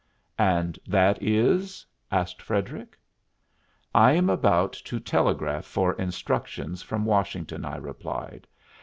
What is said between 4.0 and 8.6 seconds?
am about to telegraph for instructions from Washington," I replied.